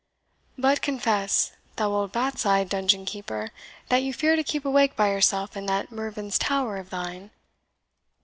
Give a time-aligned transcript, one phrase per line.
[0.57, 3.51] But confess, thou old bat's eyed dungeon keeper,
[3.89, 7.29] that you fear to keep awake by yourself in that Mervyn's Tower of thine?"